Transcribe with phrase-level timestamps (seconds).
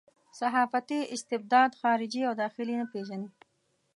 [0.39, 3.29] صحافتي استبداد خارجي او داخلي نه پېژني.